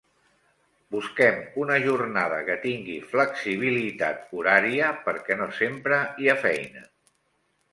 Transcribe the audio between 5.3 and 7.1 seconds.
no sempre hi ha feina.